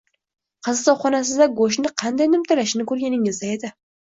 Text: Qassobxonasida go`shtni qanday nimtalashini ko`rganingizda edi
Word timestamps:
Qassobxonasida 0.67 1.47
go`shtni 1.61 1.93
qanday 2.05 2.33
nimtalashini 2.33 2.89
ko`rganingizda 2.93 3.53
edi 3.59 3.73